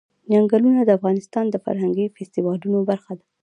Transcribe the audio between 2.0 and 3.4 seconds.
فستیوالونو برخه ده.